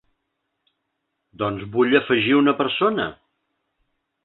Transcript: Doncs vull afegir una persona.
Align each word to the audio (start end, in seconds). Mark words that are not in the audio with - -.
Doncs 1.43 1.67
vull 1.77 1.95
afegir 2.01 2.33
una 2.41 2.57
persona. 2.65 3.09